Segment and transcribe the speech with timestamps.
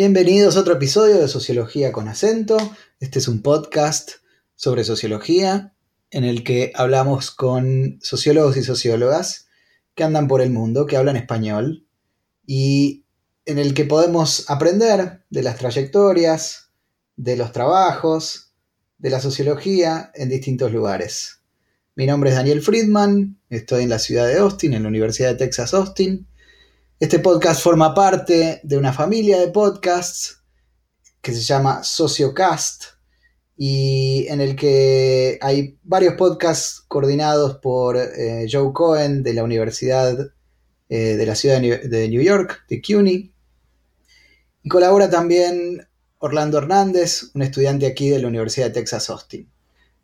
[0.00, 2.56] Bienvenidos a otro episodio de Sociología con acento.
[3.00, 4.12] Este es un podcast
[4.54, 5.74] sobre sociología
[6.10, 9.48] en el que hablamos con sociólogos y sociólogas
[9.94, 11.86] que andan por el mundo, que hablan español
[12.46, 13.04] y
[13.44, 16.70] en el que podemos aprender de las trayectorias,
[17.16, 18.54] de los trabajos,
[18.96, 21.42] de la sociología en distintos lugares.
[21.94, 25.44] Mi nombre es Daniel Friedman, estoy en la ciudad de Austin, en la Universidad de
[25.44, 26.26] Texas Austin,
[27.00, 30.42] este podcast forma parte de una familia de podcasts
[31.22, 32.84] que se llama Sociocast
[33.56, 40.34] y en el que hay varios podcasts coordinados por eh, Joe Cohen de la Universidad
[40.90, 43.32] eh, de la ciudad de New, York, de CUNY.
[44.62, 49.50] Y colabora también Orlando Hernández, un estudiante aquí de la Universidad de Texas Austin.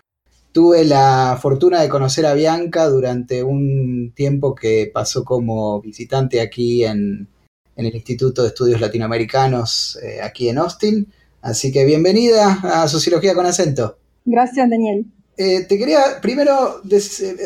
[0.52, 6.84] Tuve la fortuna de conocer a Bianca durante un tiempo que pasó como visitante aquí
[6.84, 7.28] en,
[7.76, 11.06] el Instituto de Estudios Latinoamericanos, eh, aquí en Austin.
[11.40, 13.96] Así que bienvenida a Sociología con acento.
[14.24, 15.06] Gracias, Daniel.
[15.36, 16.82] Eh, te quería primero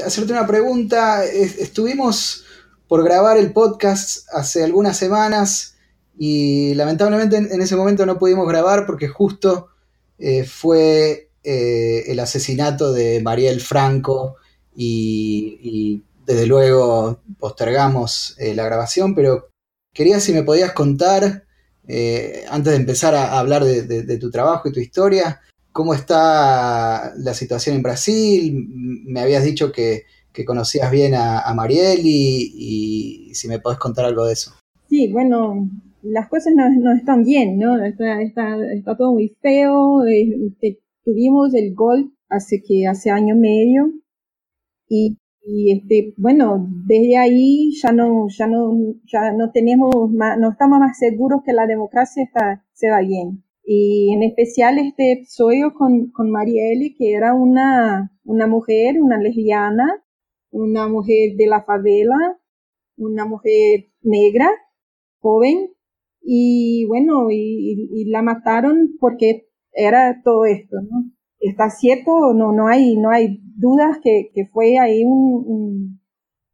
[0.04, 1.24] hacerte una pregunta.
[1.24, 2.44] Estuvimos
[2.88, 5.76] por grabar el podcast hace algunas semanas
[6.18, 9.68] y lamentablemente en, ese momento no pudimos grabar porque justo
[10.18, 14.36] eh, fue eh, el asesinato de Mariel Franco
[14.74, 19.50] y, desde luego postergamos eh, la grabación, pero
[19.92, 21.44] quería si me podías contar,
[21.86, 27.34] eh, antes de empezar a, hablar de, tu trabajo y tu historia, cómo está la
[27.34, 28.66] situación en Brasil.
[29.04, 30.04] Me habías dicho que,
[30.46, 34.54] conocías bien a, Mariel y, si me podés contar algo de eso.
[34.88, 35.68] Sí, bueno,
[36.02, 37.84] las cosas no, están bien, ¿no?
[37.84, 38.56] Está, está,
[38.96, 40.00] todo muy feo,
[41.04, 43.92] tuvimos el gol hace que hace año y medio
[44.88, 48.72] y, este bueno desde ahí ya no ya no
[49.04, 53.44] ya no tenemos no estamos más seguros que la democracia está se va bien.
[53.62, 60.02] Y en especial este episodio con con Marielle que era una una mujer una lesbiana
[60.50, 62.38] una mujer de la favela
[62.96, 64.48] una mujer negra
[65.18, 65.74] joven
[66.22, 71.10] y bueno y, y la mataron porque era todo esto, ¿no?
[71.40, 76.00] Está cierto, no, no hay, no hay dudas que, que fue ahí un,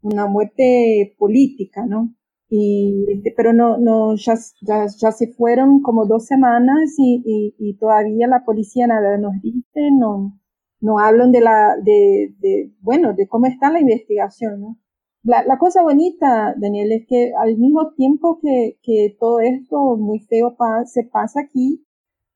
[0.02, 2.14] una muerte política, ¿no?
[2.48, 7.54] Y, este, pero no, no, ya, ya, ya, se fueron como dos semanas y, y,
[7.58, 10.36] y, todavía la policía nada nos dice, no,
[10.80, 14.78] no hablan de la, de, de, bueno, de cómo está la investigación, ¿no?
[15.22, 20.20] La, la cosa bonita, Daniel, es que al mismo tiempo que, que todo esto muy
[20.20, 20.56] feo
[20.86, 21.84] se pasa aquí,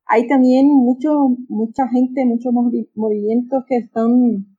[0.07, 1.11] hay también mucho,
[1.49, 2.53] mucha gente, muchos
[2.95, 4.57] movimientos que están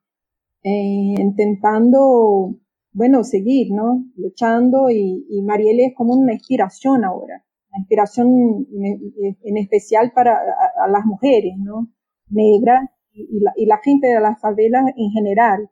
[0.63, 2.55] eh, intentando,
[2.91, 4.05] bueno, seguir, ¿no?
[4.15, 8.67] Luchando y, y Marielle es como una inspiración ahora, una inspiración
[9.43, 10.39] en, especial para
[10.89, 11.89] las mujeres, ¿no?
[12.29, 15.69] Negras y, la, y la gente de las favelas en general,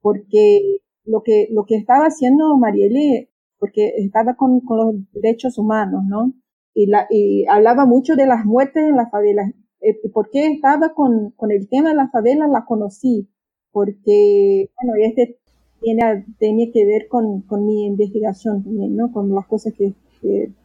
[0.00, 6.04] porque lo que, lo que estaba haciendo Marielle, porque estaba con, con los derechos humanos,
[6.06, 6.32] ¿no?
[6.74, 9.50] Y, la, y hablaba mucho de las muertes en las favelas.
[9.80, 12.48] Eh, ¿Por qué estaba con, con el tema de las favelas?
[12.50, 13.28] La conocí,
[13.72, 15.38] porque, bueno, este
[15.82, 19.12] tiene, tiene que ver con, con mi investigación también, ¿no?
[19.12, 19.94] Con las cosas que,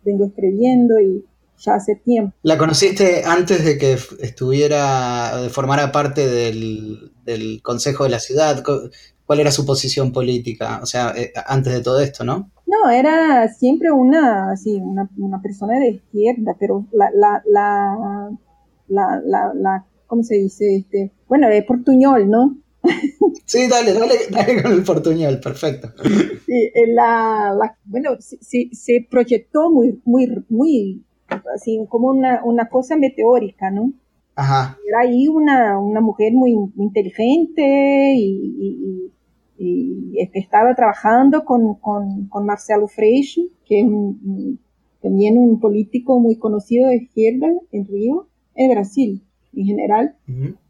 [0.06, 1.26] vengo escribiendo y,
[1.60, 2.36] ya hace tiempo.
[2.44, 8.64] ¿La conociste antes de que estuviera, de formara parte del, del Consejo de la Ciudad?
[9.26, 10.80] ¿Cuál era su posición política?
[10.84, 12.52] O sea, eh, antes de todo esto, ¿no?
[12.68, 18.30] No, era siempre una, así, una, una persona de izquierda, pero la, la, la,
[18.90, 20.76] la, la, la ¿cómo se dice?
[20.76, 22.58] Este, bueno, de portuñol, ¿no?
[23.46, 25.94] Sí, dale, dale, dale con el portuñol, perfecto.
[26.46, 31.06] Sí, la, la, bueno, se, se, proyectó muy, muy, muy,
[31.56, 33.94] así como una, una cosa meteórica, ¿no?
[34.36, 34.78] Ajá.
[34.86, 39.14] Era ahí una, una mujer muy, inteligente y, y, y,
[40.34, 43.88] estaba trabajando con, con, con Marcelo Freixo, que es
[45.02, 49.24] también un político muy conocido de izquierda en Río, en Brasil
[49.58, 50.16] en general.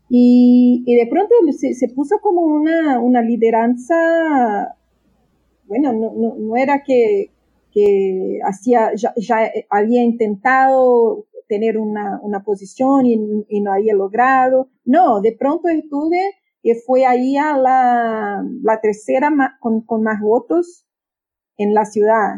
[0.10, 4.76] y, y, de pronto se, se puso como una, una lideranza,
[5.68, 7.32] bueno, no, no, no era que,
[7.72, 14.70] que hacía, ya, ya, había intentado tener una, una posición y, y, no había logrado.
[14.86, 16.20] No, de pronto estuve
[16.62, 20.86] y fue ahí a la, la tercera con, con más votos
[21.58, 22.36] en la ciudad.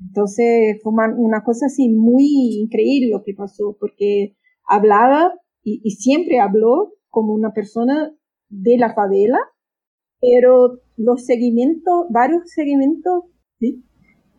[0.00, 4.36] Entonces fue una, una cosa así muy increíble lo que pasó, porque
[4.66, 5.32] hablaba
[5.62, 8.12] y, y siempre habló como una persona
[8.48, 9.38] de la favela,
[10.20, 13.24] pero los seguimientos, varios seguimientos
[13.58, 13.84] ¿sí?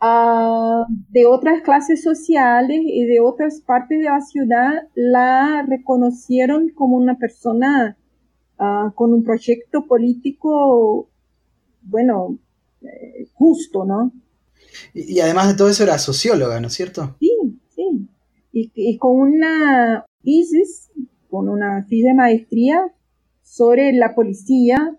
[0.02, 6.98] uh, de otras clases sociales y de otras partes de la ciudad la reconocieron como
[6.98, 7.98] una persona
[8.62, 11.10] uh, con un proyecto político,
[11.82, 12.38] bueno,
[12.82, 14.14] eh, justo, ¿no?
[14.94, 17.16] Y, y, además de todo eso era socióloga, ¿no es cierto?
[17.20, 17.32] Sí,
[17.76, 18.08] sí.
[18.54, 20.92] Y, y con una ISIS,
[21.30, 22.94] con una FIS de maestría
[23.42, 24.98] sobre la policía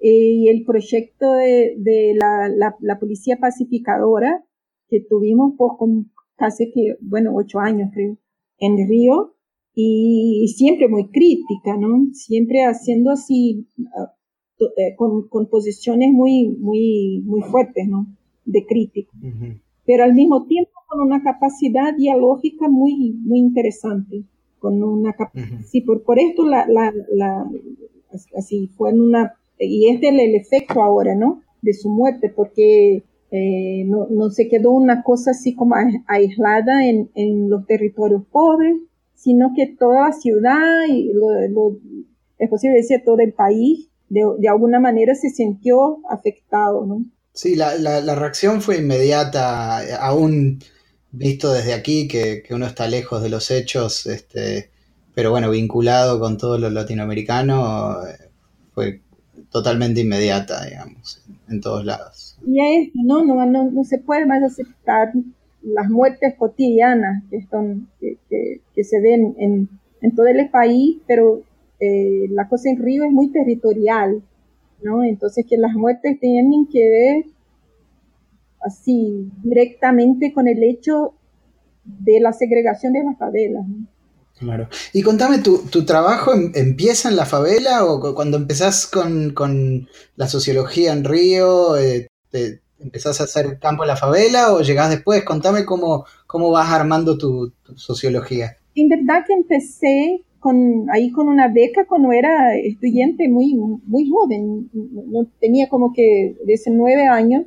[0.00, 4.44] eh, y el proyecto de, de la, la, la, policía pacificadora
[4.88, 8.16] que tuvimos pues, con casi que, bueno, ocho años creo,
[8.58, 9.34] en Río,
[9.74, 12.12] y, siempre muy crítica, ¿no?
[12.12, 18.06] Siempre haciendo así, uh, eh, con, con, posiciones muy, muy, muy fuertes, ¿no?
[18.44, 19.10] De crítica.
[19.22, 19.60] Uh -huh.
[19.86, 24.24] Pero al mismo tiempo con una capacidad dialógica muy, muy interesante
[24.58, 25.62] con una uh -huh.
[25.64, 27.50] sí por por esto la, la, la,
[28.36, 33.02] así fue en una y es del el efecto ahora no de su muerte porque
[33.32, 35.74] eh, no, no se quedó una cosa así como
[36.06, 38.76] aislada en, en los territorios pobres
[39.20, 41.76] sino que toda la ciudad y lo, lo,
[42.38, 47.54] es posible decir todo el país de, de alguna manera se sintió afectado no sí
[47.54, 50.60] la, la, la reacción fue inmediata aún
[51.12, 54.70] visto desde aquí, que, que, uno está lejos de los hechos, este,
[55.14, 57.98] pero bueno, vinculado con todo lo latinoamericano,
[58.74, 59.02] fue
[59.50, 62.36] totalmente inmediata, digamos, en todos lados.
[62.46, 63.24] Y es, ¿no?
[63.24, 65.12] No, no, no se puede más aceptar
[65.62, 68.16] las muertes cotidianas que, están, que,
[68.74, 69.68] que, se ven en,
[70.00, 71.42] en, todo el país, pero
[71.78, 74.22] eh, la cosa en Río es muy territorial,
[74.82, 75.04] ¿no?
[75.04, 77.24] Entonces que las muertes tienen que ver
[78.60, 81.14] así directamente con el hecho
[81.84, 83.64] de la segregación de las favelas.
[84.38, 84.68] Claro.
[84.94, 89.88] Y contame, ¿tu, tu trabajo em, empieza en la favela o cuando empezás con, con
[90.16, 94.90] la sociología en Río, eh, te, empezás a hacer campo en la favela o llegás
[94.90, 95.24] después?
[95.24, 98.56] Contame cómo, cómo vas armando tu, tu sociología.
[98.74, 104.70] En verdad que empecé con, ahí con una beca cuando era estudiante muy, muy joven,
[104.72, 107.44] no, tenía como que 19 años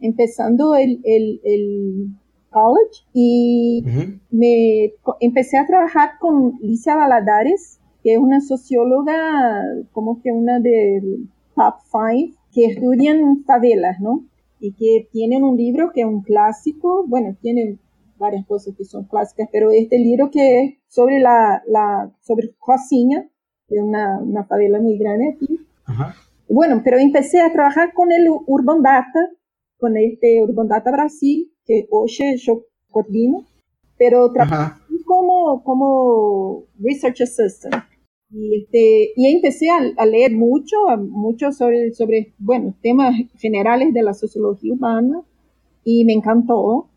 [0.00, 2.08] empezando el, el, el
[2.50, 4.20] college y uh -huh.
[4.30, 11.28] me empecé a trabajar con Licia Valadares, que es una socióloga como que una del
[11.54, 14.24] top five que estudian favelas, ¿no?
[14.64, 17.80] Y que tienen un libro que es un clásico, bueno, tienen
[18.16, 23.28] varias cosas que son clásicas, pero este libro que es sobre la, la sobre Rocinha,
[23.66, 25.58] que es una, una favela muy grande aquí.
[25.86, 26.14] -huh.
[26.48, 29.30] Bueno, pero empecé a trabajar con el Urban Data,
[29.78, 33.44] con este Urban Data Brasil, que hoy yo coordino,
[33.98, 37.74] pero trabajo como, como Research Assistant.
[38.32, 44.02] Y, este, y empecé a, a, leer mucho, mucho sobre, sobre, bueno, temas generales de
[44.02, 45.22] la sociología urbana
[45.84, 46.88] y me encantó,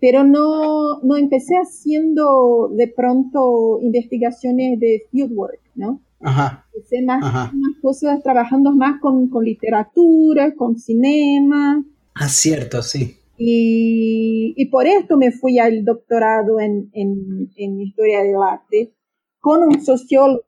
[0.00, 6.00] pero no, no empecé haciendo de pronto investigaciones de fieldwork, ¿no?
[6.20, 6.66] Ajá.
[6.74, 7.52] Empecé más, Ajá.
[7.54, 13.16] más cosas, trabajando más con, con literatura, con cinema, Ah, cierto, sí.
[13.38, 18.92] Y, y, por esto me fui al doctorado en, en, en, Historia del Arte
[19.40, 20.42] con un sociólogo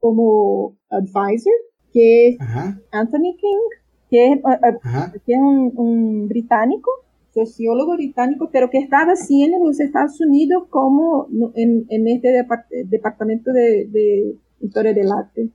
[0.00, 1.52] como advisor,
[1.92, 2.80] que es Ajá.
[2.90, 3.68] Anthony King,
[4.10, 6.90] que es, uh, que es un, un, británico,
[7.32, 12.44] sociólogo británico, pero que estaba sí en los Estados Unidos como en, este
[12.86, 15.48] departamento de, historia del arte.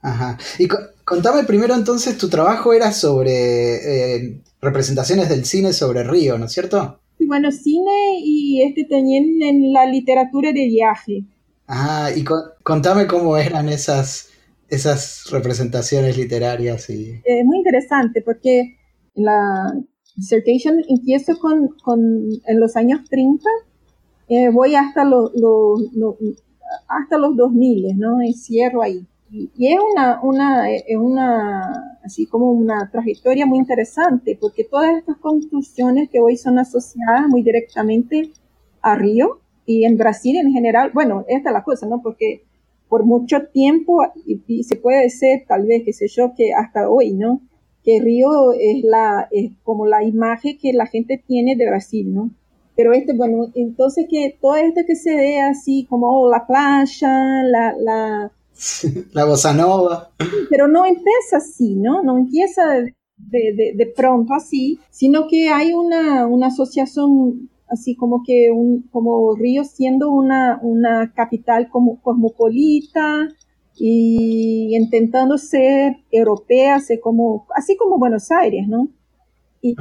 [0.00, 0.38] Ajá.
[0.58, 0.68] Y
[1.04, 6.52] contame primero entonces, tu trabajo era sobre eh, representaciones del cine sobre Río, ¿no es
[6.52, 7.00] cierto?
[7.18, 11.24] Sí, bueno, cine y este también en la literatura de viaje.
[11.66, 12.24] Ajá, y
[12.62, 14.30] contame cómo eran esas,
[14.68, 16.88] esas representaciones literarias.
[16.90, 17.20] Y...
[17.24, 18.76] Es muy interesante porque
[19.14, 19.72] la
[20.16, 22.00] dissertation empiezo con, con
[22.46, 23.44] en los años 30,
[24.28, 25.32] eh, voy hasta, los
[26.88, 28.22] hasta los 2000, ¿no?
[28.22, 29.06] Y cierro ahí.
[29.30, 35.16] Y, es una, una, es una, así como una trayectoria muy interesante, porque todas estas
[35.18, 38.30] construcciones que hoy son asociadas muy directamente
[38.82, 42.00] a Río y en Brasil en general, bueno, esta es la cosa, ¿no?
[42.00, 42.44] Porque
[42.88, 47.12] por mucho tiempo, y, se puede decir tal vez, qué sé yo, que hasta hoy,
[47.12, 47.40] ¿no?
[47.84, 52.30] Que Río es la, es como la imagen que la gente tiene de Brasil, ¿no?
[52.76, 57.42] Pero este, bueno, entonces que todo esto que se ve así como oh, la playa,
[57.42, 58.32] la, la,
[59.12, 60.10] la bossa nova.
[60.48, 62.02] Pero no empieza así, ¿no?
[62.02, 68.22] No empieza de, de, de pronto así, sino que hay una, una asociación así como
[68.24, 73.28] que un, como Río siendo una, una capital como cosmopolita
[73.78, 78.88] y intentando ser europea, ser como, así como Buenos Aires, ¿no?
[79.60, 79.74] Y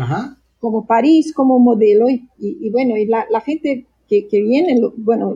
[0.60, 5.36] como París como modelo y, y, bueno, y la, la gente que, que, viene, bueno,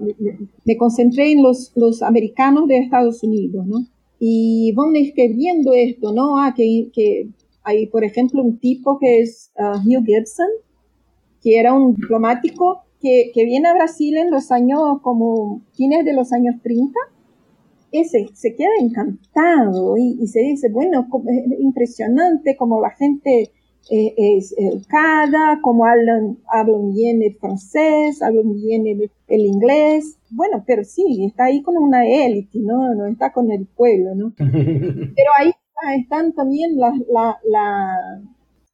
[0.65, 3.85] me concentré en los, los americanos de Estados Unidos, ¿no?
[4.19, 6.37] Y van escribiendo esto, ¿no?
[6.39, 7.29] Ah, que, que
[7.63, 10.47] hay, por ejemplo, un tipo que es uh, Hugh Gibson,
[11.41, 16.13] que era un diplomático que, que, viene a Brasil en los años, como fines de
[16.13, 16.91] los años 30,
[17.91, 23.51] y se, se queda encantado y, y, se dice, bueno, es impresionante como la gente
[23.91, 30.19] eh, es educada, como hablan, hablan bien el francés, hablan bien el, el, inglés.
[30.29, 32.93] Bueno, pero sí, está ahí con una élite, ¿no?
[32.93, 34.33] No está con el pueblo, ¿no?
[34.37, 35.51] Pero ahí
[35.97, 38.21] están también las, la, la,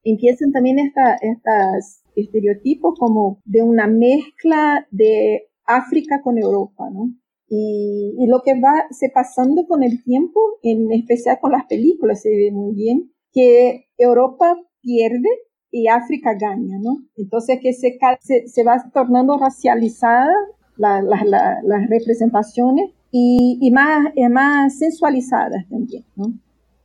[0.03, 7.11] empiezan también esta, estas estereotipos como de una mezcla de África con Europa, ¿no?
[7.47, 12.21] Y, y, lo que va se pasando con el tiempo, en especial con las películas,
[12.21, 15.29] se ve muy bien, que Europa pierde
[15.69, 17.03] y África gana, ¿no?
[17.15, 20.33] Entonces que se, se, se va tornando racializada
[20.77, 21.23] la, la,
[21.63, 26.33] las representaciones y, y, más, y más sensualizadas también, ¿no?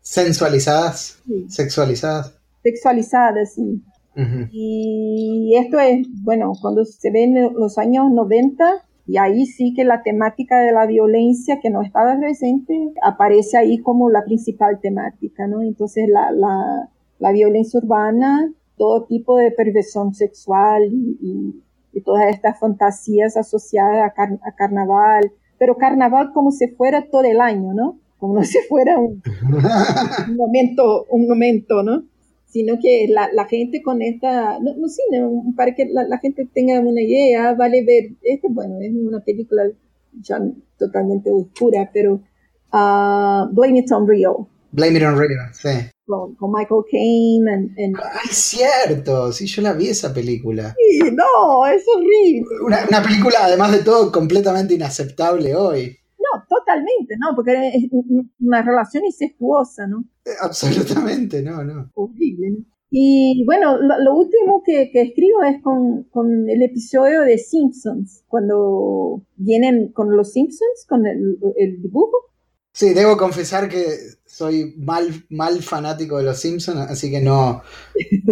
[0.01, 2.37] Sensualizadas, sexualizadas.
[2.63, 3.83] Sexualizadas, sí.
[4.51, 8.65] Y esto es, bueno, cuando se ve en los años 90,
[9.07, 13.79] y ahí sí que la temática de la violencia que no estaba presente aparece ahí
[13.79, 15.63] como la principal temática, ¿no?
[15.63, 16.89] Entonces la, la,
[17.19, 21.63] la violencia urbana, todo tipo de perversión sexual y,
[22.05, 27.99] todas estas fantasías asociadas a, carnaval, pero carnaval como si fuera todo el año, ¿no?
[28.19, 29.21] Como si fuera un
[30.35, 32.05] momento, un momento, ¿no?
[32.51, 35.03] Sino que la, la gente con esta, no, no sí,
[35.57, 39.63] para que la, la, gente tenga una idea, vale ver, este, bueno, es una película
[40.21, 40.41] ya
[40.77, 42.15] totalmente oscura, pero
[42.73, 44.49] uh, Blame It on Rio.
[44.73, 45.69] Blame It on Rio, sí.
[46.05, 47.53] Con, con Michael Caine.
[47.53, 50.75] And, and, Ay, cierto, sí, yo la vi esa película.
[50.77, 52.49] Sí, no, es horrible.
[52.67, 56.00] Una, una película, además de todo, completamente inaceptable hoy.
[56.33, 57.35] No, totalmente, ¿no?
[57.35, 57.85] Porque es
[58.41, 60.05] una relación incestuosa, ¿no?
[60.25, 61.91] Eh, absolutamente, no, no.
[61.95, 62.65] Horrible, ¿no?
[62.93, 69.23] Y bueno, lo, último que, que, escribo es con, con, el episodio de Simpsons, cuando
[69.37, 72.33] vienen con los Simpsons, con el, el dibujo.
[72.73, 73.81] Sí, debo confesar que
[74.31, 77.63] soy mal, mal fanático de los Simpsons, así que no,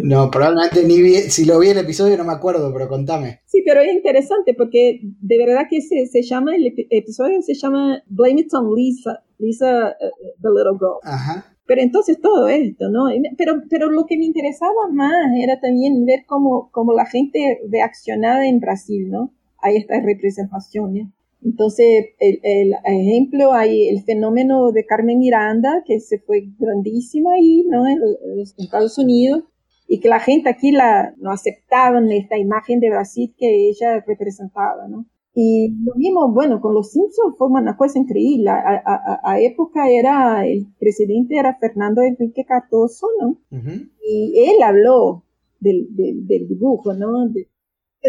[0.03, 3.41] no, probablemente ni vi, si lo vi el episodio no me acuerdo, pero contame.
[3.47, 8.03] Sí, pero es interesante porque de verdad que se, se llama, el episodio se llama
[8.07, 10.99] Blame It on Lisa, Lisa, uh, the Little Girl.
[11.03, 11.57] Ajá.
[11.67, 13.09] Pero entonces todo esto, ¿no?
[13.37, 15.13] Pero, pero lo que me interesaba más
[15.43, 19.35] era también ver cómo, cómo la gente reaccionaba en Brasil, ¿no?
[19.61, 21.09] A estas representaciones.
[21.45, 27.65] Entonces, el, el, ejemplo, hay el fenómeno de Carmen Miranda, que se fue grandísima ahí,
[27.69, 27.87] ¿no?
[27.87, 29.45] En, en Estados Unidos,
[29.87, 34.89] y que la gente aquí la, no aceptaban esta imagen de Brasil que ella representaba,
[34.89, 35.07] ¿no?
[35.41, 38.51] Y lo mismo, bueno, con los Simpsons fue una cosa increíble.
[38.51, 43.29] A, a, a época era, el presidente era Fernando Enrique Cardoso, ¿no?
[43.53, 43.91] Uh -huh.
[44.05, 45.23] Y él habló
[45.61, 47.29] del, del, del dibujo, ¿no?
[47.29, 47.47] De,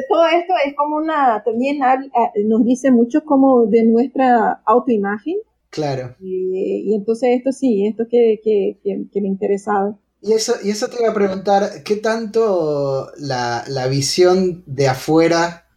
[0.08, 1.80] todo esto es como una, también
[2.46, 5.36] nos dice mucho como de nuestra autoimagen.
[5.70, 6.16] Claro.
[6.20, 9.98] Y, y entonces esto sí, esto que, que, que, que me interesaba.
[10.22, 15.68] Y eso, y eso te iba a preguntar, ¿qué tanto la, visión de afuera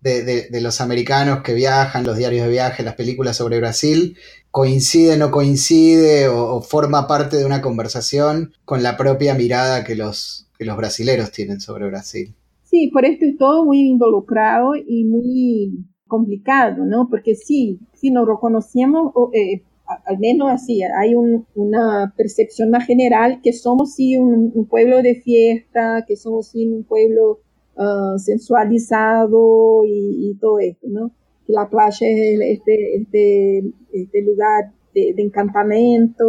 [0.00, 4.18] de, los americanos que viajan, los diarios de viaje, las películas sobre Brasil,
[4.50, 10.48] coincide, no coincide o, forma parte de una conversación con la propia mirada que los,
[10.58, 12.34] que los brasileros tienen sobre Brasil?
[12.72, 17.06] Sí, por esto es todo muy involucrado y muy complicado, ¿no?
[17.10, 19.62] Porque sí, si nos reconocemos, eh,
[20.06, 26.06] al menos así, hay una percepción más general que somos sí un, pueblo de fiesta,
[26.08, 27.40] que somos sí un pueblo
[27.76, 31.10] ah, sensualizado y, todo esto, ¿no?
[31.48, 33.58] La playa es este, este,
[33.92, 36.24] este lugar de, encantamiento.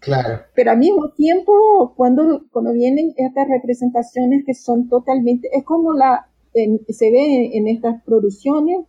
[0.00, 0.40] Claro.
[0.54, 6.28] Pero al mismo tiempo, cuando, cuando vienen estas representaciones que son totalmente, es como la,
[6.52, 8.80] se ve en, estas producciones,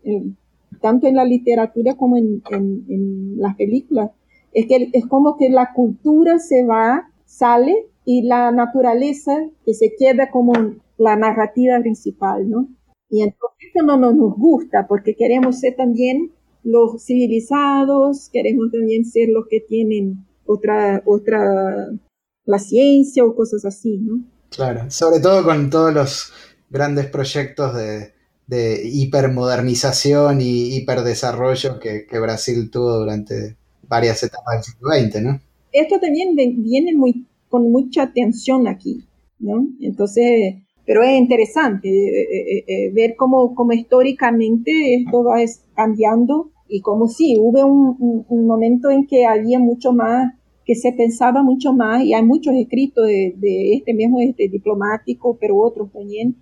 [0.82, 4.12] tanto en la literatura como en, en, las películas,
[4.54, 9.32] es que es como que la cultura se va, sale y la naturaleza
[9.66, 10.54] que se queda como
[10.98, 12.68] la narrativa principal, ¿no?
[13.10, 16.32] Y entonces esto no nos gusta porque queremos ser también
[16.64, 21.90] los civilizados, queremos también ser los que tienen otra, otra,
[22.46, 24.24] la ciencia o cosas así, ¿no?
[24.50, 26.34] Claro, sobre todo con todos los
[26.70, 28.14] grandes proyectos de,
[28.48, 33.56] de hipermodernización y hiperdesarrollo que, que Brasil tuvo durante
[33.88, 35.42] varias etapas del siglo XX, ¿no?
[35.72, 39.06] Esto también viene muy, con mucha atención aquí,
[39.40, 39.68] ¿no?
[39.80, 40.56] Entonces,
[40.92, 45.38] pero es interesante eh, eh, eh, ver cómo, cómo, históricamente esto va
[45.74, 50.34] cambiando y como sí, hubo un, un, momento en que había mucho más,
[50.66, 55.38] que se pensaba mucho más, y hay muchos escritos de, de este mismo este, diplomático,
[55.40, 56.36] pero otros también,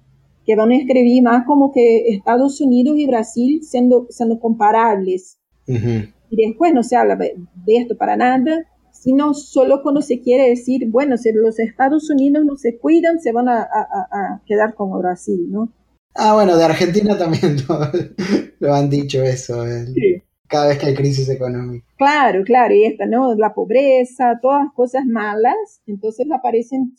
[0.47, 5.39] que van a escribir más como que Estados Unidos y Brasil siendo, siendo comparables.
[5.67, 8.65] Y después no se habla de esto para nada,
[8.99, 13.31] sino solo cuando se quiere decir, bueno, si los Estados Unidos no se cuidan, se
[13.31, 13.67] van a,
[14.45, 15.71] quedar como Brasil, ¿no?
[16.15, 17.55] Ah, bueno, de Argentina también
[18.59, 19.63] lo, han dicho eso,
[20.47, 21.87] cada vez que hay crisis económica.
[21.97, 23.33] Claro, claro, y esta, ¿no?
[23.35, 26.93] La pobreza, todas las cosas malas, entonces aparecen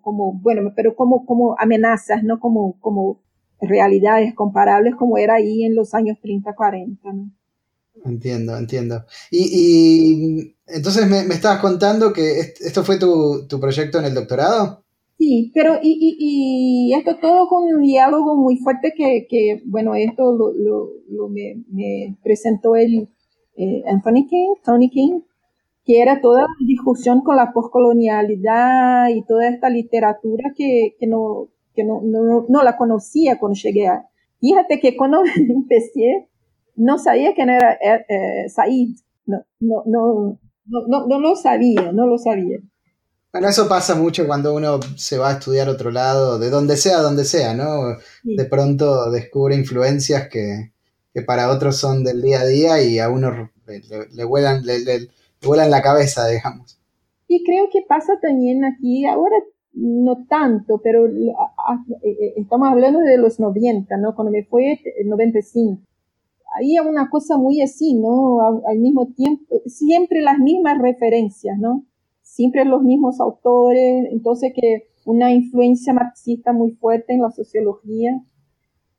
[0.00, 3.20] como, bueno, pero como, como amenazas, no como, como
[3.60, 7.12] realidades comparables como era ahí en los años 30, 40.
[7.12, 7.30] ¿no?
[8.04, 9.04] Entiendo, entiendo.
[9.30, 14.82] Y, entonces me, estabas contando que esto fue tu, proyecto en el doctorado.
[15.18, 20.32] Sí, pero y, y, esto todo con un diálogo muy fuerte que, que bueno, esto
[20.32, 23.08] lo, lo, me, me, presentó el
[23.56, 25.20] eh, Anthony King, Tony King,
[25.84, 31.48] que era toda la discusión con la poscolonialidad y toda esta literatura que, que, no,
[31.74, 34.08] que no, no, no, la conocía cuando llegué a...
[34.40, 36.28] Fíjate que cuando empecé,
[36.76, 38.96] no sabía quién era eh, eh, Said.
[39.26, 42.58] No, no, no, no, no, lo sabía, no lo sabía.
[43.32, 46.98] Bueno, eso pasa mucho cuando uno se va a estudiar otro lado, de donde sea,
[46.98, 47.96] donde sea, ¿no?
[48.24, 50.72] De pronto descubre influencias que,
[51.14, 53.82] que, para otros son del día a día y a uno le,
[54.12, 55.08] le, vuelan, le,
[55.40, 56.78] vuela en la cabeza, digamos.
[57.28, 59.36] Y creo que pasa también aquí, ahora
[59.72, 61.32] no tanto, pero eh,
[62.02, 64.14] eh, estamos hablando de los 90, ¿no?
[64.14, 65.82] Cuando me fue el 95.
[66.54, 68.40] Ahí una cosa muy así, ¿no?
[68.66, 71.84] Al mismo tiempo, siempre las mismas referencias, ¿no?
[72.22, 78.22] Siempre los mismos autores, entonces que una influencia marxista muy fuerte en la sociología,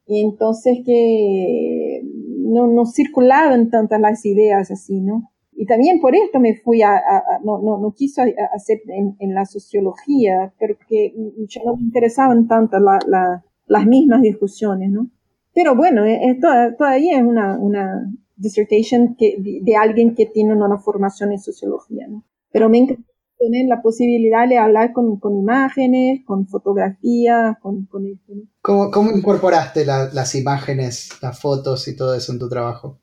[0.05, 5.31] y entonces que no, no circulaban tantas las ideas así, ¿no?
[5.55, 7.01] Y también por esto me fui a,
[7.43, 11.13] no, no, no quiso hacer en, la sociología, porque
[11.47, 15.09] ya no me interesaban tanto las mismas discusiones, ¿no?
[15.53, 20.77] Pero bueno, eh, esto todavía es una, una dissertation que, de, alguien que tiene una
[20.77, 22.23] formación en sociología, ¿no?
[22.51, 23.03] Pero me encanta
[23.37, 29.11] tener la posibilidad de hablar con, con imágenes, con fotografías, con, con esto, ¿Cómo, ¿Cómo,
[29.11, 32.99] incorporaste las imágenes, las fotos y todo eso en tu trabajo?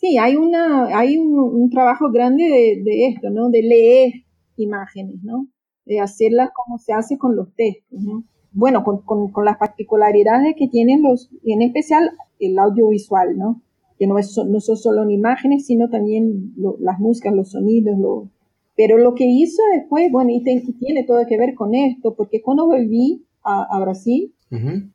[0.00, 3.50] Sí, hay, una, hay un, trabajo grande de, esto, ¿no?
[3.50, 4.12] De leer
[4.56, 5.46] imágenes, ¿no?
[5.84, 8.24] De hacerlas como se hace con los textos, ¿no?
[8.52, 13.62] Bueno, con, con, las particularidades que tienen los, en especial el audiovisual, ¿no?
[13.98, 18.28] Que no, es, no son solo imágenes, sino también las músicas, los sonidos, lo,
[18.76, 22.66] pero lo que hizo después, bueno, y, tiene todo que ver con esto, porque cuando
[22.66, 24.34] volví a, a Brasil,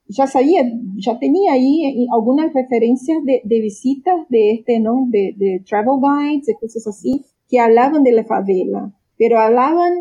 [0.07, 0.63] ya sabía,
[0.97, 5.05] ya tenía ahí eh, algunas referencias de, visitas de este, ¿no?
[5.09, 9.93] De, de, travel guides, de cosas así, que hablaban de la favela, pero hablaban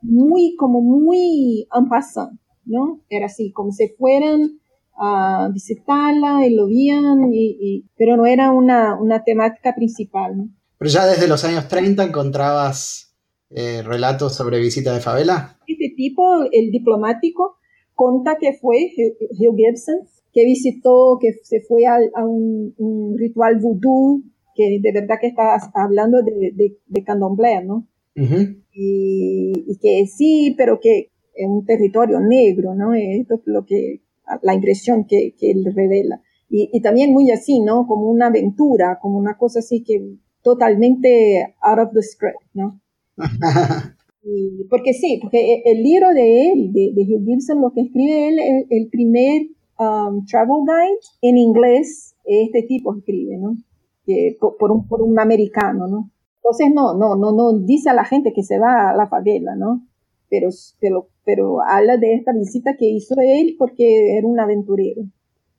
[0.00, 3.00] muy, como muy en passant, ¿no?
[3.08, 4.60] Era así, como si fueran
[4.96, 10.48] a visitarla y lo veían, y, pero no era una, una temática principal, ¿no?
[10.78, 13.12] Pero ya desde los años 30 encontrabas
[13.54, 15.58] eh, relatos sobre visitas de favela?
[15.66, 17.58] Este tipo, el diplomático,
[17.94, 24.80] conta que fue Hugh Gibson, que visitó, que se fue a, un, ritual vudú, que
[24.82, 27.86] de verdad que está hablando de, de, candomblé, ¿no?
[28.14, 32.94] y, que sí, pero que es un territorio negro, ¿no?
[32.94, 34.02] Esto es lo que,
[34.42, 36.20] la impresión que, que él revela.
[36.48, 37.86] Y, y, también muy así, ¿no?
[37.86, 42.80] Como una aventura, como una cosa así que totalmente out of the script, ¿no?
[44.22, 48.28] y, porque sí, porque el libro de él, de, de Hugh Gibson, lo que escribe
[48.28, 49.46] él, el, el primer
[49.78, 53.56] um, travel guide en inglés, este tipo escribe, ¿no?
[54.04, 56.10] Que, por, un, por un americano, ¿no?
[56.36, 59.54] Entonces no, no, no, no dice a la gente que se va a la favela,
[59.54, 59.86] ¿no?
[60.32, 60.48] Pero,
[60.80, 65.02] pero, pero habla de esta visita que hizo él porque era un aventurero.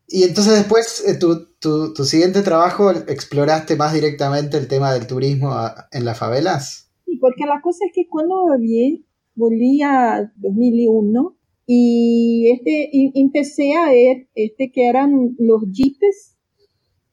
[0.07, 5.05] Y entonces después, eh, tu, tu, tu, siguiente trabajo, ¿exploraste más directamente el tema del
[5.05, 5.51] turismo
[5.91, 6.89] en las favelas?
[7.05, 9.05] Sí, porque la cosa es que cuando volví,
[9.35, 16.35] volví a 2001 y este, y empecé a ver este, que eran los jeeps,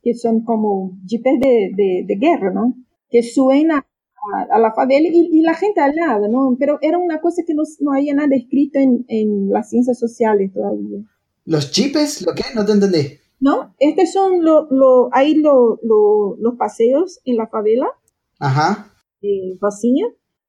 [0.02, 2.74] que son como jeeps de, de, de guerra, ¿no?
[3.10, 3.86] Que suben a,
[4.50, 6.56] a, la favela y, la gente al lado, ¿no?
[6.58, 10.52] Pero era una cosa que no, no había nada escrito en, en las ciencias sociales
[10.52, 11.00] todavía.
[11.44, 12.24] ¿Los chipes?
[12.26, 12.44] ¿Lo qué?
[12.54, 13.18] No te entendí.
[13.40, 17.86] No, estos son lo, lo, hay lo, lo, los paseos en la favela.
[18.38, 18.92] Ajá.
[19.22, 19.58] De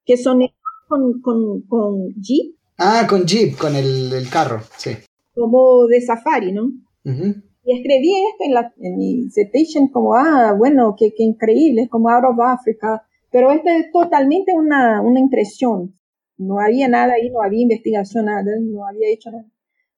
[0.04, 0.40] que son
[0.88, 2.54] con, con, con jeep.
[2.76, 4.90] Ah, con jeep, con el, el carro, sí.
[5.34, 6.70] Como de safari, ¿no?
[7.04, 11.88] Y escribí esto en, la, en mi citation como, ah, bueno, qué, qué increíble, es
[11.88, 13.06] como Out of Africa.
[13.32, 15.98] Pero esto es totalmente una, una impresión.
[16.36, 19.46] No había nada ahí, no había investigación, nada, no había hecho nada.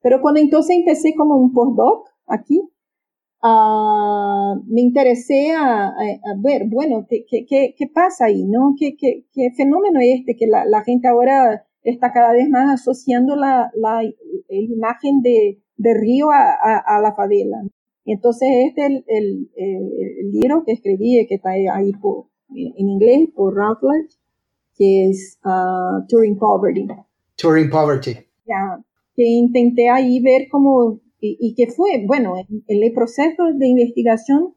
[0.00, 2.60] Pero cuando entonces empecé como un postdoc aquí,
[3.42, 5.92] uh, me interesé a,
[6.38, 8.44] ver, bueno, ¿qué, qué, qué, pasa ahí?
[8.44, 8.74] ¿no?
[8.78, 12.80] ¿Qué, qué, qué fenómeno es este que la, la, gente ahora está cada vez más
[12.80, 14.12] asociando la, la, la
[14.48, 16.52] imagen de, de Río a,
[16.86, 17.62] a, la favela?
[18.04, 23.28] Entonces este es el, el, el, libro que escribí, que está ahí por, en inglés
[23.34, 24.16] por Routledge,
[24.76, 26.86] que es uh, Touring Poverty.
[27.36, 28.12] Touring Poverty.
[28.46, 28.82] Ya,
[29.16, 34.54] que intenté ahí ver cómo, y, que fue, bueno, en, el proceso de investigación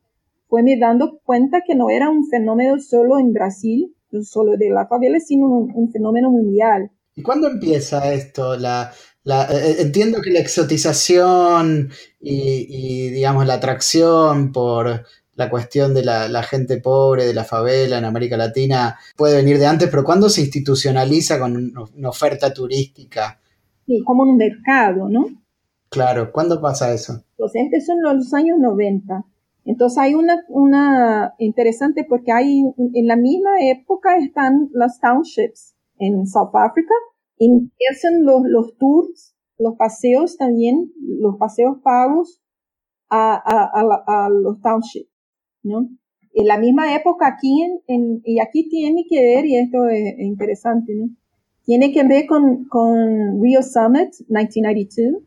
[0.50, 4.88] fue me dando cuenta que no era un fenómeno solo en Brasil, solo de la
[4.88, 6.90] favela, sino un, fenómeno mundial.
[7.16, 8.56] ¿Y cuándo empieza esto?
[8.58, 8.92] La,
[9.24, 15.06] la, eh, entiendo que la exotización y, digamos, la atracción por
[15.38, 19.58] la cuestión de la, la, gente pobre, de la favela en América Latina, puede venir
[19.60, 23.40] de antes, pero ¿cuándo se institucionaliza con una oferta turística?
[23.86, 25.28] Sí, como un mercado, ¿no?
[25.90, 27.24] Claro, ¿cuándo pasa eso?
[27.38, 29.24] Entonces, estos son los años 90.
[29.68, 36.26] Entonces hay una, una interesante porque hay, en la misma época están las townships en
[36.26, 36.94] South Africa,
[37.38, 42.42] empiezan los, los tours, los paseos también, los paseos pagos
[43.10, 45.10] a, a, a, los townships,
[45.68, 45.90] ¿no?
[46.34, 50.94] En la misma época aquí, en, y aquí tiene que ver, y esto es interesante,
[50.96, 51.10] ¿no?
[51.68, 55.22] tiene que ver con, con Rio Summit 1992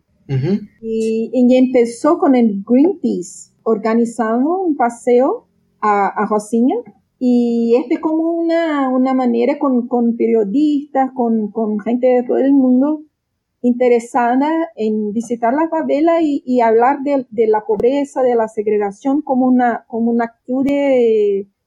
[0.81, 5.49] y, y, empezó con el Greenpeace organizando un paseo
[5.81, 6.77] a, a Rocinha
[7.19, 12.55] y este como una, una manera con, con periodistas, con, con, gente de todo el
[12.55, 13.03] mundo
[13.63, 19.23] interesada en visitar la favela y, y hablar de, de, la pobreza, de la segregación
[19.23, 20.67] como una, como una actitud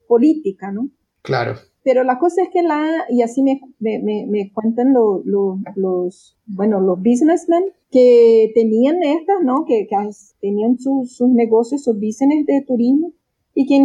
[0.08, 0.90] política, ¿no?
[1.22, 1.56] Claro.
[1.84, 6.80] Pero la cosa es que la, y así me, me, me cuentan lo, los, bueno,
[6.80, 9.66] los businessmen que tenían estas, ¿no?
[9.66, 9.96] Que, que
[10.40, 13.12] tenían sus, sus negocios, sus business de turismo
[13.54, 13.76] y que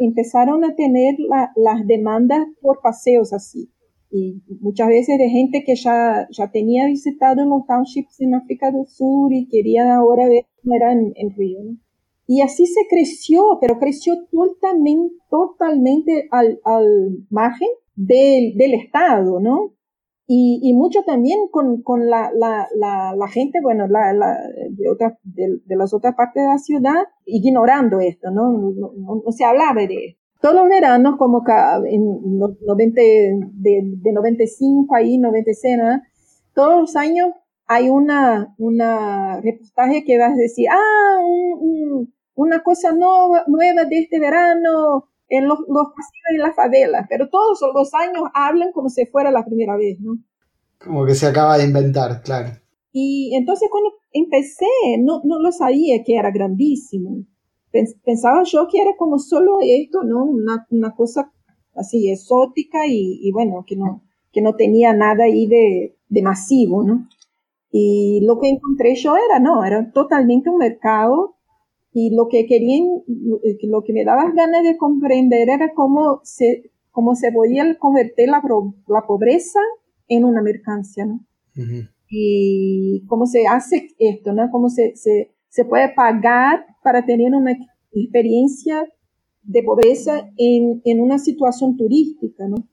[0.00, 3.70] empezaron a tener la, las demandas por paseos así.
[4.10, 8.86] Y muchas veces de gente que ya, ya tenía visitado los townships en África del
[8.86, 11.76] Sur y quería ahora ver cómo era en, en Río, ¿no?
[12.30, 19.72] Y así se creció, pero creció totalmente, totalmente al, al margen del, del Estado, ¿no?
[20.26, 24.36] Y, y mucho también con, con la, la, la, la, gente, bueno, la, la,
[24.68, 28.52] de, otra, de, de, las otras partes de la ciudad, ignorando esto, ¿no?
[28.52, 28.92] No,
[29.24, 30.22] no, se hablaba de esto.
[30.40, 31.42] Todos los veranos, como
[31.86, 36.02] en 90, de, de 95 ahí, 96, ¿no?
[36.54, 37.30] todos los años
[37.66, 43.84] hay una, una reportaje que va a decir, ah, un, un, una cosa nueva, nueva
[43.84, 48.72] de este verano en los, los pasillos de la favela, pero todos los años hablan
[48.72, 50.18] como si fuera la primera vez, ¿no?
[50.78, 52.50] Como que se acaba de inventar, claro.
[52.92, 54.66] Y entonces cuando empecé,
[55.00, 57.24] no, no lo sabía que era grandísimo.
[57.70, 60.24] Pensaba yo que era como solo esto, ¿no?
[60.24, 61.32] Una, una cosa
[61.74, 64.02] así exótica y, y, bueno, que no,
[64.32, 67.08] que no tenía nada ahí de, de masivo, ¿no?
[67.70, 71.36] Y lo que encontré yo era, no, era totalmente un mercado
[71.92, 72.86] y lo que querían,
[73.62, 78.42] lo que me daba ganas de comprender era cómo se, cómo se podía convertir la,
[78.88, 79.60] la pobreza
[80.08, 81.20] en una mercancía, ¿no?
[82.10, 84.50] Y cómo se hace esto, ¿no?
[84.50, 87.56] Cómo se, se, se puede pagar para tener una
[87.92, 88.84] experiencia
[89.42, 92.68] de pobreza en, en una situación turística, ¿no?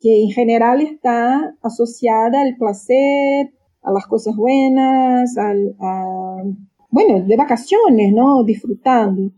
[0.00, 6.42] Que en general está asociada al placer, a las cosas buenas, al, a,
[6.90, 8.44] bueno, de vacaciones, ¿no?
[8.44, 9.32] Disfrutando.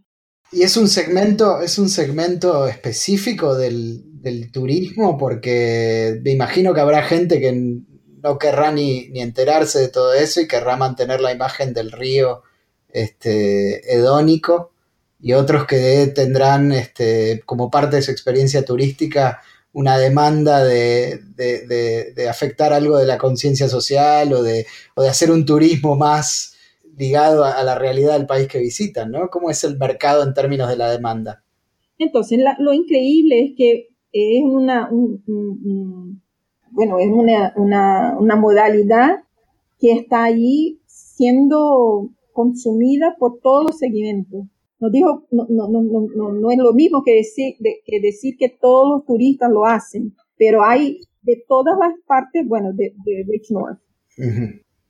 [0.53, 6.81] Y es un segmento, es un segmento específico del, del turismo, porque me imagino que
[6.81, 7.81] habrá gente que
[8.23, 12.43] no querrá ni, ni, enterarse de todo eso y querrá mantener la imagen del río
[12.93, 14.73] este, hedónico,
[15.23, 19.41] y otros que tendrán este, como parte de su experiencia turística
[19.73, 25.31] una demanda de, de, afectar algo de la conciencia social o de, o de hacer
[25.31, 26.57] un turismo más
[26.99, 29.29] ligado a, la realidad del país que visitan, ¿no?
[29.31, 31.43] ¿Cómo es el mercado en términos de la demanda?
[31.99, 34.91] Entonces, lo increíble es que es una,
[36.71, 39.23] bueno, es una, una, una modalidad
[39.79, 44.47] que está ahí siendo consumida por todos los segmentos
[44.81, 48.49] no dijo, no, no, no, no, no es lo mismo que decir, que decir que
[48.49, 53.51] todos los turistas lo hacen, pero hay de todas las partes, bueno, de, de Rich
[53.51, 53.79] North,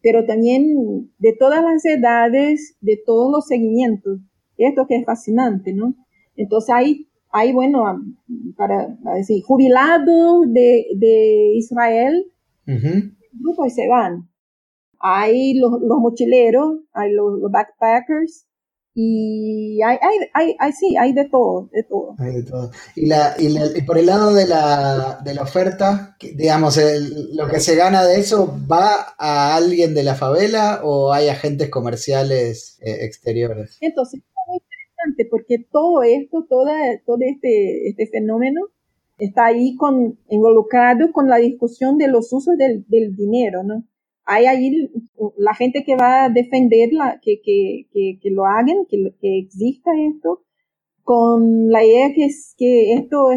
[0.00, 4.20] pero también de todas las edades, de todos los seguimientos.
[4.56, 5.96] Esto que es fascinante, ¿no?
[6.36, 7.82] Entonces hay, hay bueno,
[8.56, 12.26] para, decir, jubilados de, de Israel,
[13.32, 14.29] grupos y se van.
[15.00, 18.46] Hay los, los mochileros, hay los backpackers,
[18.92, 22.16] y hay, hay, hay, hay, sí, hay de todo, de todo.
[22.18, 22.70] Hay de todo.
[22.96, 26.78] Y, la, y, la, y por el lado de la, de la oferta, digamos,
[27.32, 31.70] lo que se gana de eso, ¿va a alguien de la favela o hay agentes
[31.70, 33.78] comerciales eh, exteriores?
[33.80, 36.74] Entonces, es muy interesante porque todo esto, toda,
[37.06, 38.60] todo este, este fenómeno
[39.18, 43.84] está ahí con, involucrado con la discusión de los usos del, del dinero, ¿no?
[44.24, 44.90] Hay ahí
[45.36, 47.86] la gente que va a defenderla, que, que,
[48.20, 50.42] que, lo hagan, que, que exista esto,
[51.02, 53.30] con la idea que, es, que esto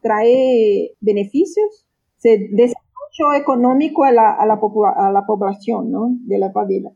[0.00, 4.54] trae beneficios, se desarrollo económico a la, a la,
[4.96, 6.16] a la población ¿no?
[6.20, 6.92] de la favela.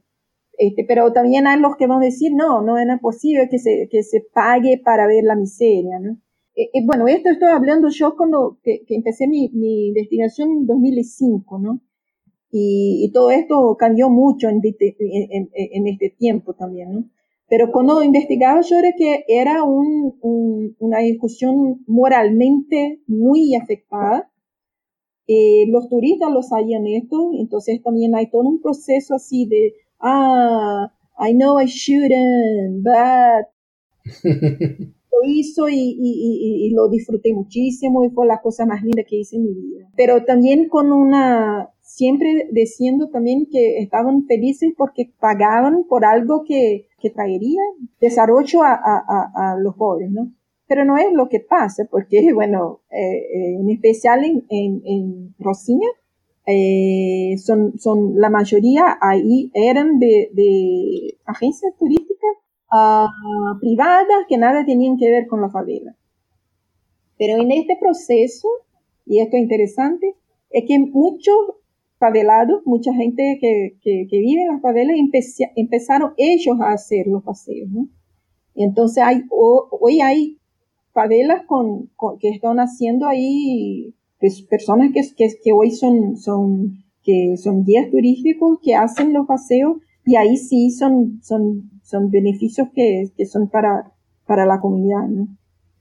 [0.57, 3.89] Este, pero también hay los que van a decir, no, no es posible que se,
[3.91, 5.99] que se pague para ver la miseria.
[5.99, 6.19] ¿no?
[6.55, 10.67] Eh, eh, bueno, esto estoy hablando yo cuando que, que empecé mi, mi investigación en
[10.67, 11.81] 2005, ¿no?
[12.53, 17.05] Y, todo esto cambió mucho en, en, este tiempo también, ¿no?
[17.49, 24.31] Pero cuando investigaba yo era que era un, una discusión moralmente muy afectada.
[25.27, 30.93] Eh, los turistas lo sabían esto, entonces también hay todo un proceso así de, ah,
[31.19, 33.47] I know I shouldn't, but
[35.13, 39.17] lo hizo y, y, y, lo disfruté muchísimo y fue la cosa más linda que
[39.17, 39.89] hice en mi vida.
[39.97, 46.87] Pero también con una siempre diciendo también que estaban felices porque pagaban por algo que,
[47.01, 47.61] que traería
[48.01, 50.33] desarrollo a, a, a, los pobres, ¿no?
[50.69, 55.35] Pero no es lo que pasa, porque, bueno, eh, eh, en especial en, en, en
[56.47, 62.31] eh, son, son, la mayoría ahí eran de, de agencias turísticas
[62.73, 65.97] uh, privadas que nada tenían que ver con la favela.
[67.19, 68.49] Pero en este proceso,
[69.07, 70.15] y esto es interesante,
[70.51, 71.60] es que muchos
[72.01, 74.97] favelados, mucha gente que, que, que vive en las favelas
[75.55, 77.89] empezaron ellos a hacer los paseos, ¿no?
[78.55, 80.39] Entonces hay, hoy hay
[80.93, 87.37] favelas con, que están haciendo ahí pues, personas que, que, que, hoy son, son, que
[87.37, 93.11] son guías turísticos que hacen los paseos y ahí sí son, son, son beneficios que,
[93.15, 93.93] que son para,
[94.27, 95.29] para la comunidad, ¿no?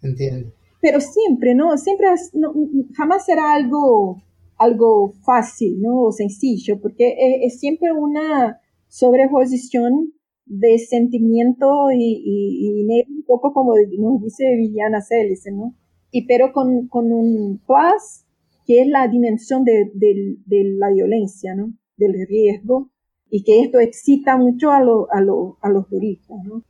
[0.02, 0.52] Entiendo.
[0.82, 1.78] Pero siempre, ¿no?
[1.78, 2.54] Siempre, no,
[2.94, 4.22] jamás será algo
[4.60, 6.04] algo fácil, ¿no?
[6.04, 10.13] O sencillo, porque es, siempre una sobreposición
[10.45, 15.76] de sentimiento y, y, un poco como nos dice Viviana Celis, ¿no?
[16.12, 18.26] Y pero con, con un plus
[18.65, 21.74] que es la dimensión de, de, la violencia, ¿no?
[21.98, 22.91] Del riesgo
[23.32, 26.63] y que esto excita mucho a, lo, a, lo, a los turistas, ¿no?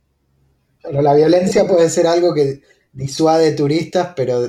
[0.82, 2.60] Pero la violencia puede ser algo que
[2.92, 4.42] disuade turistas, pero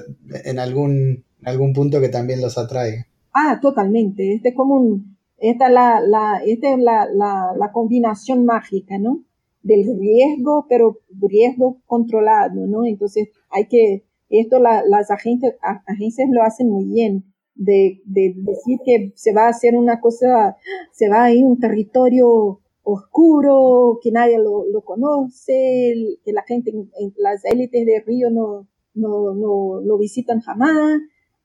[0.46, 3.08] en algún, en algún punto que también los atrae.
[3.34, 4.34] Ah, totalmente.
[4.34, 9.24] Este es como un, esta es la, la, esta es la, la, combinación mágica, ¿no?
[9.64, 12.86] Del riesgo, pero riesgo controlado, ¿no?
[12.86, 15.56] Entonces hay que, esto la, las agencias,
[15.88, 17.26] agencias lo hacen muy bien.
[17.56, 20.58] de, decir que se va a hacer una cosa,
[20.92, 27.14] se va a ir un territorio oscuro, que nadie lo, conoce, que la gente, en,
[27.18, 31.02] las élites de Río no, no, no lo visitan jamás,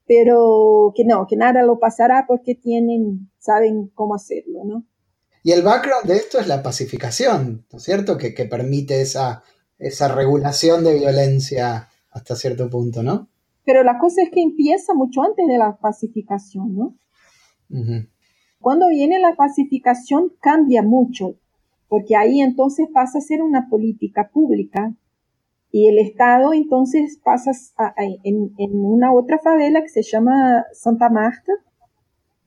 [0.06, 4.84] pero que no, que nada lo pasará porque tienen, saben cómo hacerlo, ¿no?
[5.42, 8.16] Y el background de esto es la pacificación, ¿no es cierto?
[8.16, 9.44] Que, que permite esa,
[9.78, 13.28] esa regulación de violencia hasta cierto punto, ¿no?
[13.64, 16.96] Pero la cosa es que empieza mucho antes de la pacificación, ¿no?
[18.60, 21.34] Cuando viene la pacificación cambia mucho,
[21.88, 24.94] porque ahí entonces pasa a ser una política pública
[25.72, 27.50] y el Estado entonces pasa
[28.24, 31.52] en, una otra favela que se llama Santa Marta,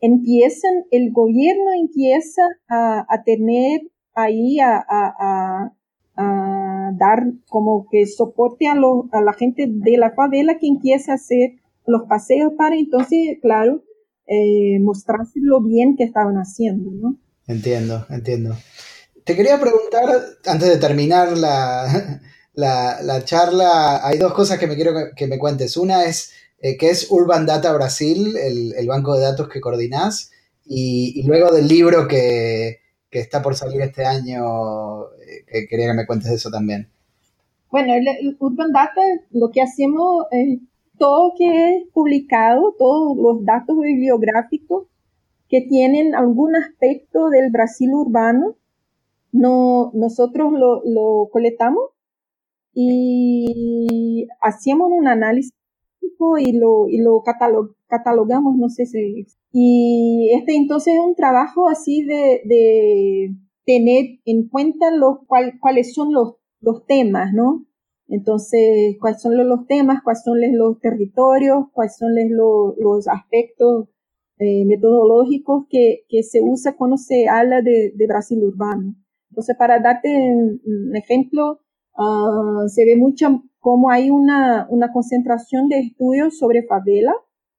[0.01, 3.81] empiezan, el gobierno empieza a, tener
[4.15, 5.71] ahí a,
[6.15, 11.59] dar como que soporte a, a la gente de la favela que empieza a hacer
[11.85, 13.83] los paseos para entonces, claro,
[14.27, 17.17] eh, mostrarse lo bien que estaban haciendo, ¿no?
[17.47, 18.55] Entiendo, entiendo.
[19.23, 20.05] Te quería preguntar,
[20.45, 22.21] antes de terminar la,
[22.59, 25.77] la, charla, hay dos cosas que me quiero que, me cuentes.
[25.77, 30.31] Una es eh, que es Urban Data Brasil, el, banco de datos que coordinás,
[30.65, 32.79] y, luego del libro que,
[33.11, 36.89] está por salir este año, eh, que quería que me cuentes eso también.
[37.71, 37.93] Bueno,
[38.39, 40.59] Urban Data, lo que hacemos es
[40.97, 44.87] todo que es publicado, todos los datos bibliográficos
[45.47, 48.55] que tienen algún aspecto del Brasil urbano,
[49.31, 51.91] no, nosotros lo, lo coletamos
[52.73, 55.53] y hacíamos un análisis
[56.39, 57.23] y lo, y lo
[57.87, 59.25] catalogamos, no sé si.
[59.51, 65.93] Y este entonces es un trabajo así de, de tener en cuenta los, cuál, cuáles
[65.93, 67.65] son los, los temas, ¿no?
[68.07, 73.87] Entonces, cuáles son los, temas, cuáles son los territorios, cuáles son los, los aspectos
[74.39, 78.95] eh, metodológicos que, que se usa cuando se habla de, de Brasil urbano.
[79.29, 81.59] Entonces, para darte un ejemplo,
[82.01, 87.13] Ah, se ve mucho cómo hay una, una concentración de estudios sobre favela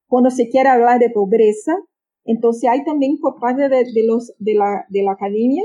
[0.06, 1.76] cuando se quiere hablar de pobreza.
[2.24, 5.62] Entonces hay también por parte de, los, de, la, de la academia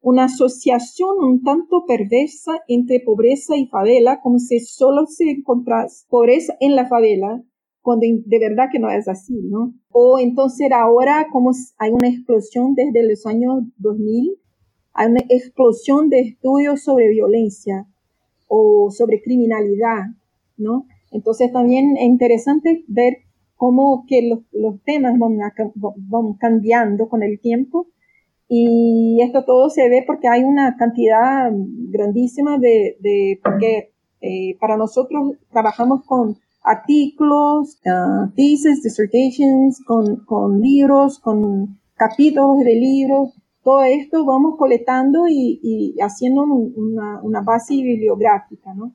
[0.00, 6.54] una asociación un tanto perversa entre pobreza y favela, como si solo se encontrara pobreza
[6.60, 7.42] en la favela,
[7.80, 9.72] cuando de verdad que no es así, ¿no?
[9.90, 14.36] O entonces ahora como hay una explosión desde los años 2000,
[14.92, 17.88] hay una explosión de estudios sobre violencia
[18.48, 20.04] o sobre criminalidad,
[20.56, 20.86] ¿no?
[21.10, 23.18] Entonces también es interesante ver
[23.56, 25.38] cómo que los, los temas van,
[25.74, 27.86] van, cambiando con el tiempo
[28.48, 34.76] y esto todo se ve porque hay una cantidad grandísima de, de porque eh, para
[34.76, 43.82] nosotros trabajamos con artículos, uh, thesis, dissertations, con, con libros, con capítulos de libros, todo
[43.82, 48.94] esto vamos coletando y, haciendo una, base bibliográfica, ¿no?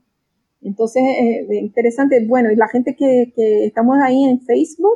[0.61, 3.33] Entonces, eh, interesante, bueno, y la gente que,
[3.65, 4.95] estamos ahí en Facebook,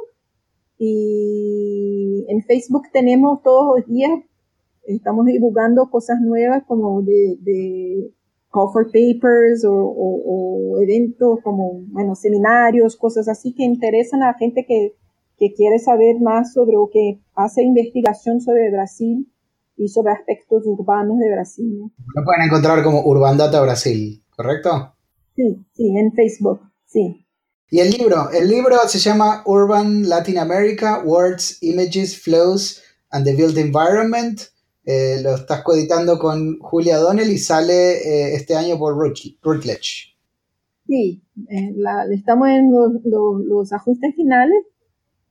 [0.78, 4.12] y en Facebook tenemos todos los días,
[4.86, 8.14] estamos divulgando cosas nuevas como de, de
[8.54, 14.66] call for papers o, eventos como, bueno, seminarios, cosas así que interesan a la gente
[14.66, 14.94] que,
[15.38, 19.28] que quiere saber más sobre o que hace investigación sobre Brasil
[19.78, 21.92] y sobre aspectos urbanos de Brasil.
[22.16, 24.96] Lo pueden encontrar como Urban Data Brasil, ¿correcto?
[25.36, 27.26] Sí, sí, en Facebook, sí.
[27.70, 33.36] Y el libro, el libro se llama Urban Latin America, Words, Images, Flows and the
[33.36, 34.40] Built Environment.
[34.86, 40.16] Eh, lo estás coeditando con Julia Donnell y sale eh, este año por Routledge.
[40.88, 41.74] Sí, eh,
[42.12, 44.64] estamos en los ajustes finales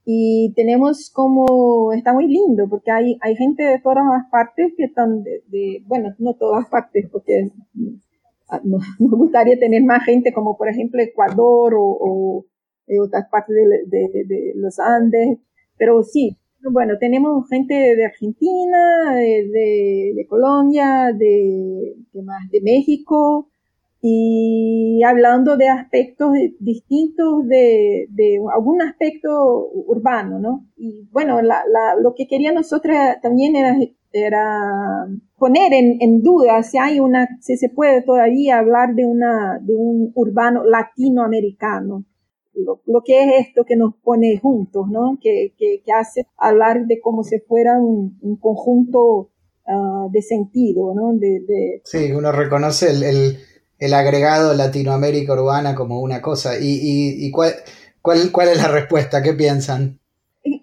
[0.05, 4.83] y tenemos como, está muy lindo, porque hay, hay gente de todas las partes que
[4.83, 7.51] están de, bueno, no todas partes, porque
[8.49, 12.45] ah, nos, gustaría tener más gente como por ejemplo Ecuador o,
[13.03, 13.55] otras partes
[13.87, 15.39] de, los Andes,
[15.75, 16.37] pero sí,
[16.71, 23.49] bueno, tenemos gente de Argentina, de, de Colombia, de, de, más, de México,
[24.07, 26.29] y hablando de aspectos
[26.59, 28.07] distintos de,
[28.55, 30.67] algún aspecto urbano, ¿no?
[30.77, 33.75] Y bueno, lo que quería nosotros también era,
[34.11, 35.07] era
[35.39, 40.11] poner en, duda si hay una, si se puede todavía hablar de una, de un
[40.13, 42.05] urbano latinoamericano.
[42.53, 45.17] Lo, que es esto que nos pone juntos, ¿no?
[45.19, 49.31] Que, que, hace hablar de como si fuera un, conjunto
[49.65, 51.11] ah, de sentido, ¿no?
[51.13, 53.37] De, Sí, uno reconoce el el
[53.79, 56.57] agregado Latinoamérica urbana como una cosa.
[56.59, 57.53] ¿Y, y, cuál,
[58.01, 59.21] cuál, cuál, es la respuesta?
[59.21, 59.99] ¿Qué piensan?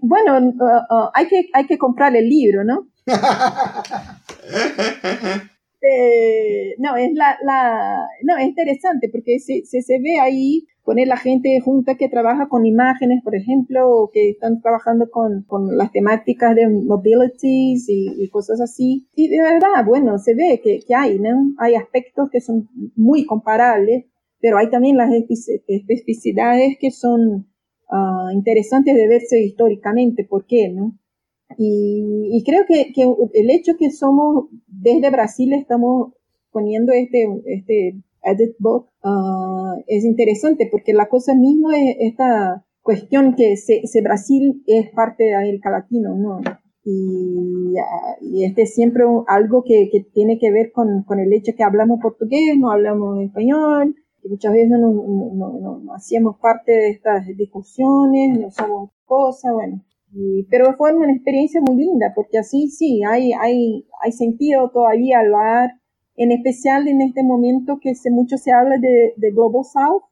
[0.01, 2.89] bueno, uh, uh, hay, que, hay que comprar el libro, ¿no?
[5.83, 11.09] Eh, no, es la, la, no, es interesante porque se, se, se, ve ahí poner
[11.09, 15.77] la gente junta que trabaja con imágenes, por ejemplo, o que están trabajando con, con
[15.77, 19.09] las temáticas de mobilities y, y, cosas así.
[19.17, 21.53] Y de verdad, bueno, se ve que, que hay, ¿no?
[21.59, 24.05] Hay aspectos que son muy comparables,
[24.41, 27.49] pero hay también las especificidades que son
[27.91, 30.25] uh, interesantes de verse históricamente.
[30.29, 30.97] ¿Por qué, no?
[31.59, 32.93] Y, creo que,
[33.35, 36.13] el hecho que somos, desde Brasil estamos
[36.51, 43.35] poniendo este, este edit book, uh, es interesante porque la cosa misma es esta cuestión
[43.35, 46.41] que se, se Brasil es parte de América Latina, ¿no?
[46.85, 47.75] Y,
[48.45, 52.71] este es siempre algo que, tiene que ver con, el hecho que hablamos portugués, no
[52.71, 59.53] hablamos español, que muchas veces no, no hacíamos parte de estas discusiones, no somos cosas,
[59.53, 59.83] bueno,
[60.51, 65.71] pero fue una experiencia muy linda, porque así sí, hay, hay, hay sentido todavía hablar,
[66.17, 70.03] en especial en este momento que se, mucho se habla de, de Global South,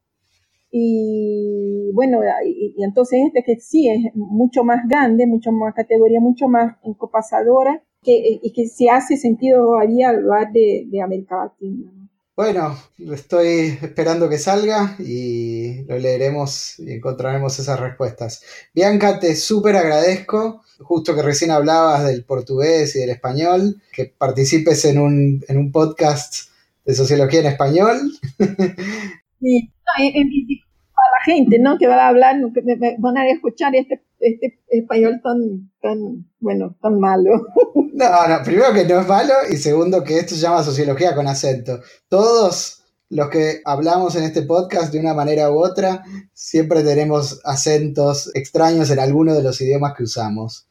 [0.73, 6.21] y bueno, y, y, entonces este que sí es mucho más grande, mucho más categoría,
[6.21, 12.00] mucho más encopasadora, que, y que se hace sentido todavía hablar de, de América Latina.
[12.43, 12.75] Bueno,
[13.13, 18.43] estoy esperando que salga y lo leeremos y encontraremos esas respuestas.
[18.73, 24.87] Bianca, te súper agradezco, justo que recién hablabas del portugués y del español, que participes
[24.87, 26.49] en un, en un podcast
[26.87, 28.11] de sociología en español.
[28.39, 31.77] Sí, para la gente, ¿no?
[31.77, 36.99] Que va a hablar, que van a escuchar este, este español tan, tan, bueno, tan
[36.99, 37.31] malo.
[37.93, 41.27] No, no, primero que no es malo y segundo que esto se llama sociología con
[41.27, 41.81] acento.
[42.09, 46.03] Todos los que hablamos en este podcast de una manera u otra,
[46.33, 50.67] siempre tenemos acentos extraños en alguno de los idiomas que usamos,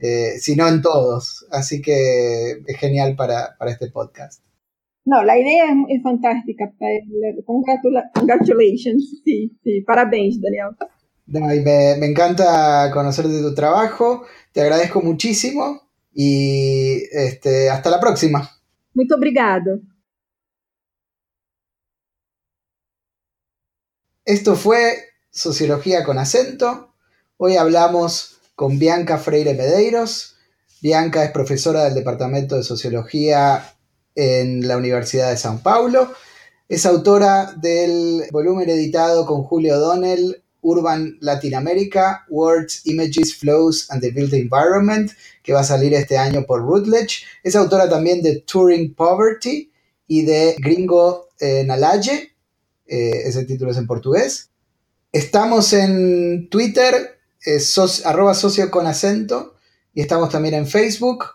[0.00, 1.46] eh, si no en todos.
[1.52, 4.42] Así que es genial para, para este podcast.
[5.04, 6.72] No, la idea es, es fantástica.
[7.44, 9.20] Congratula congratulations.
[9.24, 10.76] Sí, sí, parabéns, Daniel.
[11.26, 14.24] No, me, me encanta conocer de tu trabajo.
[14.52, 18.50] Te agradezco muchísimo y este, hasta la próxima.
[18.94, 19.80] Muito obrigado.
[24.24, 26.94] Esto fue Sociología con acento.
[27.38, 30.36] Hoy hablamos con Bianca Freire Medeiros.
[30.82, 33.74] Bianca es profesora del Departamento de Sociología
[34.14, 36.12] en la Universidad de San Paulo.
[36.68, 44.00] Es autora del volumen editado con Julio O'Donnell Urban Latin America, Words, Images, Flows and
[44.00, 45.10] the Built Environment,
[45.42, 47.24] que va a salir este año por Routledge.
[47.42, 49.70] Es autora también de Touring Poverty
[50.06, 52.34] y de Gringo eh, Nalaje,
[52.86, 54.50] eh, ese título es en portugués.
[55.10, 57.58] Estamos en Twitter, eh,
[58.04, 59.56] arroba socio con acento,
[59.94, 61.26] y estamos también en Facebook,